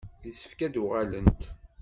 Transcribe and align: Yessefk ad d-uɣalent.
Yessefk 0.27 0.59
ad 0.65 0.71
d-uɣalent. 0.73 1.41